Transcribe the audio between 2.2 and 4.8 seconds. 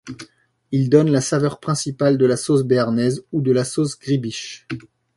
la sauce béarnaise ou de la sauce gribiche.